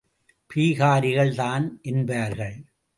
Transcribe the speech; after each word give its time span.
பீகாரிகள் 0.49 1.35
தான் 1.35 1.79
என்பார்கள். 1.81 2.57